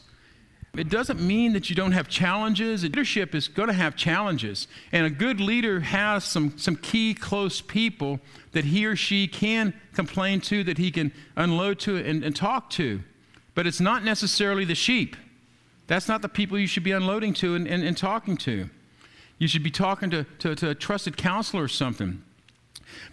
[0.77, 2.83] It doesn't mean that you don't have challenges.
[2.83, 4.67] Leadership is going to have challenges.
[4.91, 8.19] And a good leader has some, some key close people
[8.51, 12.69] that he or she can complain to, that he can unload to and, and talk
[12.71, 13.01] to.
[13.53, 15.15] But it's not necessarily the sheep.
[15.87, 18.69] That's not the people you should be unloading to and, and, and talking to.
[19.37, 22.23] You should be talking to, to, to a trusted counselor or something.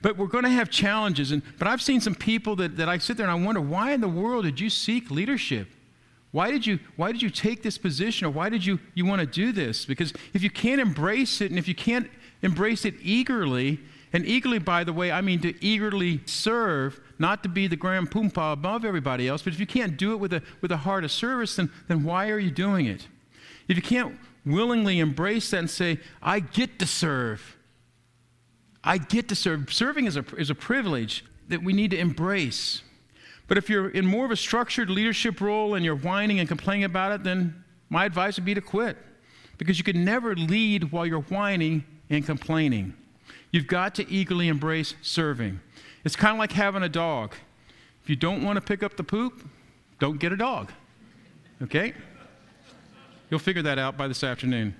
[0.01, 1.33] But we're going to have challenges.
[1.33, 3.93] And, but I've seen some people that, that I sit there and I wonder, why
[3.93, 5.69] in the world did you seek leadership?
[6.33, 9.21] Why did you, why did you take this position or why did you, you want
[9.21, 9.85] to do this?
[9.85, 12.11] Because if you can't embrace it and if you can't
[12.43, 13.81] embrace it eagerly,
[14.15, 18.11] and eagerly, by the way, I mean to eagerly serve, not to be the grand
[18.11, 21.05] poompa above everybody else, but if you can't do it with a, with a heart
[21.05, 23.09] of service, then, then why are you doing it?
[23.69, 27.57] If you can't willingly embrace that and say, I get to serve,
[28.85, 29.73] I get to serve.
[29.73, 32.83] Serving is a, is a privilege that we need to embrace.
[33.49, 36.85] But if you're in more of a structured leadership role and you're whining and complaining
[36.85, 38.97] about it, then my advice would be to quit.
[39.59, 42.95] Because you can never lead while you're whining and complaining.
[43.51, 45.61] You've got to eagerly embrace serving.
[46.05, 47.35] It's kind of like having a dog.
[48.03, 49.47] If you don't want to pick up the poop,
[49.99, 50.73] don't get a dog.
[51.63, 51.93] Okay?
[53.31, 54.75] You'll figure that out by this afternoon.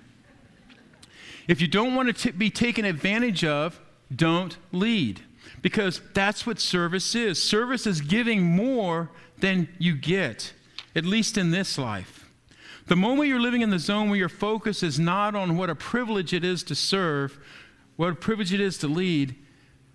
[1.47, 3.79] If you don't want to t- be taken advantage of,
[4.13, 5.21] don't lead.
[5.63, 7.41] Because that's what service is.
[7.41, 9.09] Service is giving more
[9.39, 10.53] than you get,
[10.93, 12.29] at least in this life.
[12.87, 15.75] The moment you're living in the zone where your focus is not on what a
[15.75, 17.39] privilege it is to serve,
[17.95, 19.35] what a privilege it is to lead,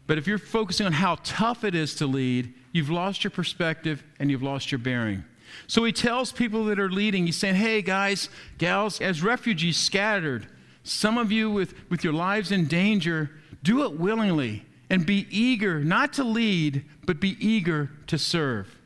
[0.07, 4.03] but if you're focusing on how tough it is to lead, you've lost your perspective
[4.19, 5.23] and you've lost your bearing.
[5.67, 10.47] So he tells people that are leading, he's saying, hey, guys, gals, as refugees scattered,
[10.83, 15.85] some of you with, with your lives in danger, do it willingly and be eager
[15.85, 18.79] not to lead, but be eager to serve.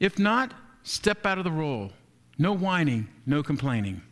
[0.00, 1.92] If not, step out of the role.
[2.38, 4.02] No whining, no complaining.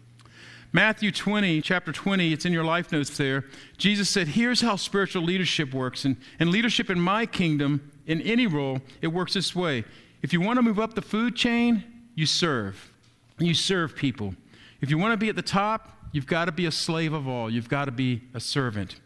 [0.73, 3.45] Matthew 20, chapter 20, it's in your life notes there.
[3.77, 6.07] Jesus said, Here's how spiritual leadership works.
[6.07, 9.85] And, and leadership in my kingdom, in any role, it works this way.
[10.23, 12.91] If you want to move up the food chain, you serve.
[13.39, 14.35] You serve people.
[14.81, 17.29] If you want to be at the top, you've got to be a slave of
[17.29, 17.51] all.
[17.51, 18.97] You've got to be a servant.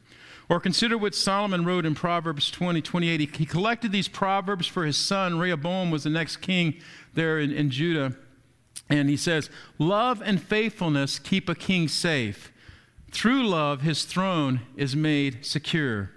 [0.48, 3.20] Or consider what Solomon wrote in Proverbs 20, 28.
[3.20, 5.38] He, he collected these proverbs for his son.
[5.38, 6.74] Rehoboam was the next king
[7.14, 8.14] there in, in Judah.
[8.88, 12.52] And he says, Love and faithfulness keep a king safe.
[13.10, 16.10] Through love, his throne is made secure.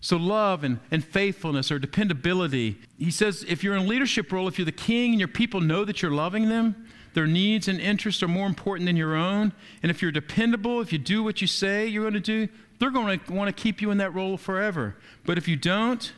[0.00, 2.76] So, love and, and faithfulness or dependability.
[2.98, 5.60] He says, if you're in a leadership role, if you're the king and your people
[5.60, 9.52] know that you're loving them, their needs and interests are more important than your own.
[9.82, 12.48] And if you're dependable, if you do what you say you're going to do,
[12.78, 14.96] they're going to want to keep you in that role forever.
[15.24, 16.12] But if you don't,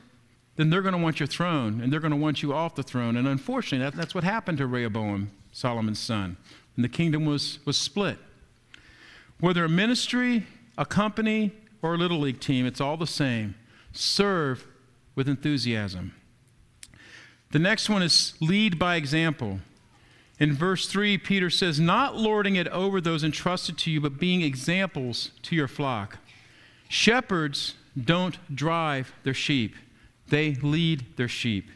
[0.56, 2.82] then they're going to want your throne and they're going to want you off the
[2.82, 3.16] throne.
[3.16, 5.30] And unfortunately, that, that's what happened to Rehoboam.
[5.52, 6.36] Solomon's son.
[6.76, 8.18] And the kingdom was, was split.
[9.40, 10.46] Whether a ministry,
[10.76, 11.52] a company,
[11.82, 13.54] or a little league team, it's all the same.
[13.92, 14.66] Serve
[15.14, 16.14] with enthusiasm.
[17.50, 19.61] The next one is lead by example.
[20.38, 24.42] In verse 3, Peter says, Not lording it over those entrusted to you, but being
[24.42, 26.18] examples to your flock.
[26.89, 29.76] Shepherds don't drive their sheep,
[30.28, 31.70] they lead their sheep.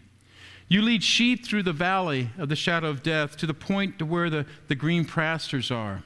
[0.68, 4.06] You lead sheep through the valley of the shadow of death to the point to
[4.06, 6.02] where the, the green pastures are.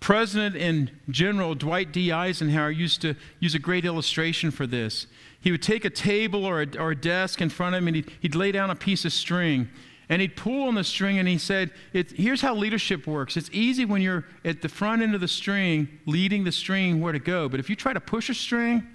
[0.00, 2.10] President and General Dwight D.
[2.10, 5.06] Eisenhower used to use a great illustration for this.
[5.40, 7.96] He would take a table or a, or a desk in front of him and
[7.96, 9.68] he'd, he'd lay down a piece of string
[10.08, 13.36] and he'd pull on the string and he said, Here's how leadership works.
[13.36, 17.12] It's easy when you're at the front end of the string, leading the string where
[17.12, 17.48] to go.
[17.48, 18.86] But if you try to push a string,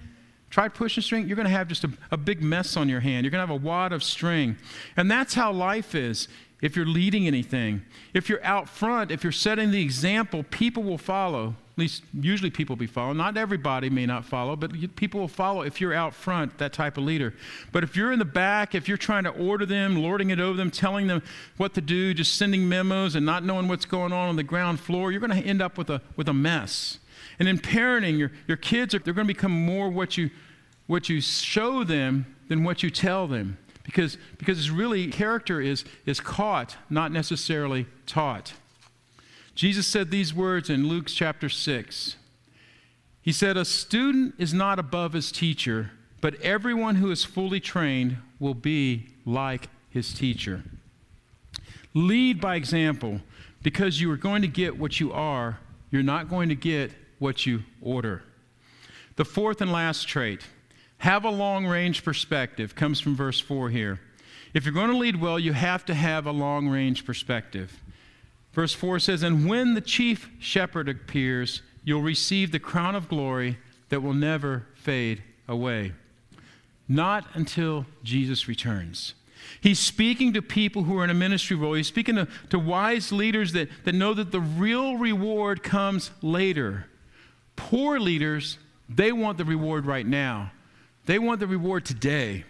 [0.49, 2.99] Try pushing a string, you're going to have just a, a big mess on your
[2.99, 3.23] hand.
[3.23, 4.57] You're going to have a wad of string.
[4.97, 6.27] And that's how life is
[6.61, 7.83] if you're leading anything.
[8.13, 11.55] If you're out front, if you're setting the example, people will follow.
[11.79, 13.17] Least usually people be following.
[13.17, 16.97] Not everybody may not follow, but people will follow if you're out front, that type
[16.97, 17.33] of leader.
[17.71, 20.57] But if you're in the back, if you're trying to order them, lording it over
[20.57, 21.23] them, telling them
[21.57, 24.79] what to do, just sending memos and not knowing what's going on on the ground
[24.79, 26.99] floor, you're going to end up with a, with a mess.
[27.39, 30.29] And in parenting, your, your kids are they're going to become more what you,
[30.87, 33.57] what you show them than what you tell them.
[33.83, 38.53] Because, because it's really character is, is caught, not necessarily taught.
[39.59, 42.15] Jesus said these words in Luke chapter 6.
[43.21, 45.91] He said, A student is not above his teacher,
[46.21, 50.63] but everyone who is fully trained will be like his teacher.
[51.93, 53.19] Lead by example,
[53.61, 55.59] because you are going to get what you are,
[55.91, 58.23] you're not going to get what you order.
[59.17, 60.41] The fourth and last trait
[60.99, 63.99] have a long range perspective comes from verse 4 here.
[64.53, 67.77] If you're going to lead well, you have to have a long range perspective.
[68.53, 73.57] Verse 4 says, And when the chief shepherd appears, you'll receive the crown of glory
[73.89, 75.93] that will never fade away.
[76.87, 79.13] Not until Jesus returns.
[79.61, 81.73] He's speaking to people who are in a ministry role.
[81.73, 86.85] He's speaking to, to wise leaders that, that know that the real reward comes later.
[87.55, 90.51] Poor leaders, they want the reward right now,
[91.05, 92.43] they want the reward today.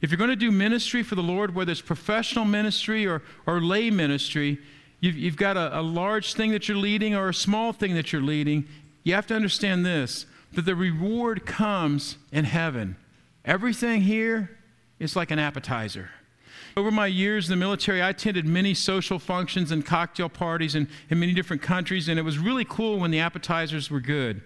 [0.00, 3.60] If you're going to do ministry for the Lord, whether it's professional ministry or, or
[3.60, 4.58] lay ministry,
[5.00, 8.12] you've, you've got a, a large thing that you're leading or a small thing that
[8.12, 8.66] you're leading,
[9.02, 12.96] you have to understand this that the reward comes in heaven.
[13.44, 14.56] Everything here
[14.98, 16.10] is like an appetizer.
[16.76, 20.88] Over my years in the military, I attended many social functions and cocktail parties in,
[21.08, 24.42] in many different countries, and it was really cool when the appetizers were good.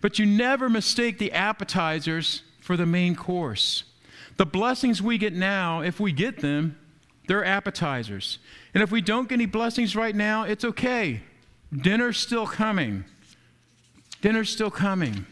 [0.00, 3.84] But you never mistake the appetizers for the main course.
[4.36, 6.78] The blessings we get now, if we get them,
[7.26, 8.38] they're appetizers.
[8.74, 11.22] And if we don't get any blessings right now, it's okay.
[11.74, 13.04] Dinner's still coming.
[14.20, 15.26] Dinner's still coming.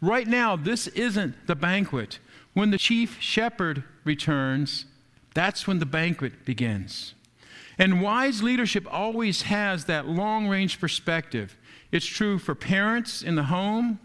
[0.00, 2.18] Right now, this isn't the banquet.
[2.52, 4.86] When the chief shepherd returns,
[5.36, 7.12] That's when the banquet begins.
[7.78, 11.58] And wise leadership always has that long range perspective.
[11.92, 14.00] It's true for parents in the home.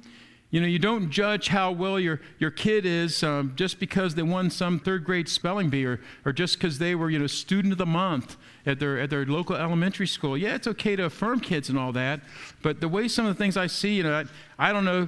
[0.51, 4.21] You know, you don't judge how well your, your kid is um, just because they
[4.21, 7.71] won some third grade spelling bee or, or just because they were, you know, student
[7.71, 8.35] of the month
[8.65, 10.37] at their, at their local elementary school.
[10.37, 12.19] Yeah, it's okay to affirm kids and all that.
[12.61, 14.13] But the way some of the things I see, you know,
[14.59, 15.07] I, I don't know,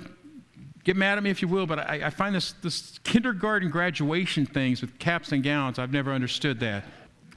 [0.86, 4.46] get mad at me if you will, but I, I find this, this kindergarten graduation
[4.46, 6.86] things with caps and gowns, I've never understood that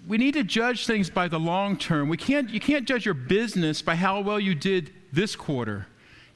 [0.06, 2.08] we need to judge things by the long term.
[2.08, 5.86] We can't, you can't judge your business by how well you did this quarter.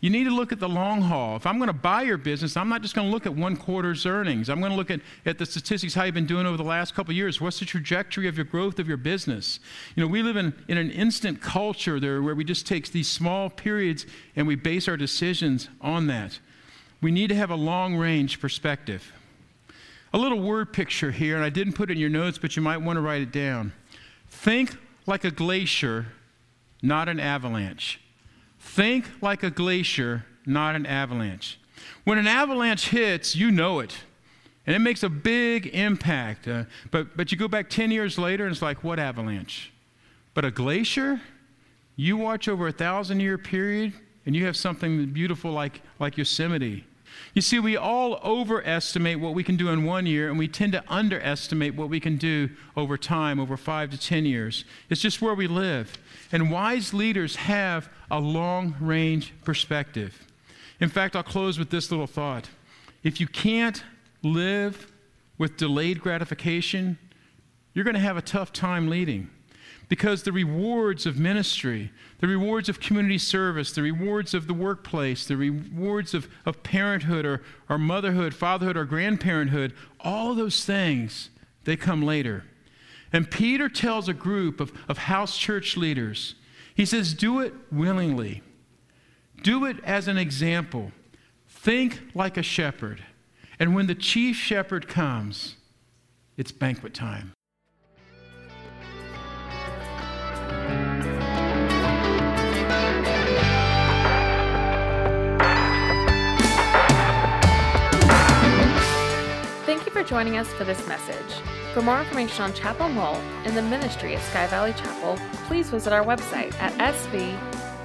[0.01, 1.37] You need to look at the long haul.
[1.37, 3.55] If I'm going to buy your business, I'm not just going to look at one
[3.55, 4.49] quarter's earnings.
[4.49, 6.95] I'm going to look at, at the statistics, how you've been doing over the last
[6.95, 7.39] couple of years.
[7.39, 9.61] What's the trajectory of your growth of your business?
[9.95, 13.09] You know, we live in, in an instant culture there where we just take these
[13.09, 16.39] small periods and we base our decisions on that.
[17.03, 19.13] We need to have a long range perspective.
[20.15, 22.63] A little word picture here, and I didn't put it in your notes, but you
[22.63, 23.75] might want to write it down.
[24.31, 24.77] Think
[25.07, 26.07] like a glacier,
[26.83, 28.01] not an avalanche.
[28.61, 31.59] Think like a glacier, not an avalanche.
[32.05, 33.97] When an avalanche hits, you know it.
[34.67, 36.47] And it makes a big impact.
[36.47, 39.73] Uh, but, but you go back 10 years later, and it's like, what avalanche?
[40.35, 41.21] But a glacier,
[41.97, 43.95] you watch over a thousand year period,
[44.27, 46.85] and you have something beautiful like, like Yosemite.
[47.35, 50.73] You see, we all overestimate what we can do in one year, and we tend
[50.73, 54.65] to underestimate what we can do over time, over five to 10 years.
[54.89, 55.97] It's just where we live.
[56.33, 60.27] And wise leaders have a long range perspective.
[60.81, 62.49] In fact, I'll close with this little thought.
[63.03, 63.83] If you can't
[64.23, 64.91] live
[65.39, 66.99] with delayed gratification,
[67.75, 69.31] you're going to have a tough time leading.
[69.91, 75.27] Because the rewards of ministry, the rewards of community service, the rewards of the workplace,
[75.27, 81.31] the rewards of, of parenthood or, or motherhood, fatherhood, or grandparenthood, all those things,
[81.65, 82.45] they come later.
[83.13, 86.37] And Peter tells a group of, of house church leaders,
[86.73, 88.43] he says, Do it willingly,
[89.43, 90.93] do it as an example.
[91.49, 93.03] Think like a shepherd.
[93.59, 95.57] And when the chief shepherd comes,
[96.37, 97.33] it's banquet time.
[110.11, 111.41] Joining us for this message.
[111.73, 115.93] For more information on Chapel Mole and the ministry at Sky Valley Chapel, please visit
[115.93, 116.73] our website at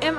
[0.01, 0.09] svmin.com.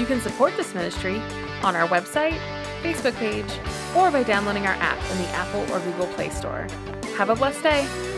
[0.00, 1.20] You can support this ministry
[1.62, 2.38] on our website,
[2.82, 3.60] Facebook page,
[3.94, 6.66] or by downloading our app in the Apple or Google Play Store.
[7.18, 8.15] Have a blessed day.